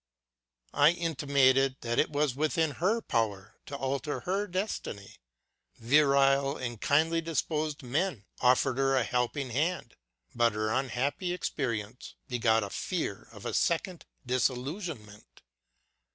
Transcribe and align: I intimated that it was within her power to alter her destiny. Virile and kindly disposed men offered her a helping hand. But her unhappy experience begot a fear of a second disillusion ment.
I 0.73 0.93
intimated 0.93 1.75
that 1.81 1.99
it 1.99 2.09
was 2.09 2.33
within 2.33 2.71
her 2.81 3.01
power 3.01 3.53
to 3.67 3.75
alter 3.75 4.21
her 4.21 4.47
destiny. 4.47 5.17
Virile 5.77 6.57
and 6.57 6.81
kindly 6.81 7.21
disposed 7.21 7.83
men 7.83 8.25
offered 8.39 8.79
her 8.79 8.95
a 8.95 9.03
helping 9.03 9.51
hand. 9.51 9.95
But 10.33 10.53
her 10.53 10.71
unhappy 10.73 11.33
experience 11.33 12.15
begot 12.27 12.63
a 12.63 12.71
fear 12.71 13.27
of 13.31 13.45
a 13.45 13.53
second 13.53 14.07
disillusion 14.25 15.05
ment. 15.05 15.43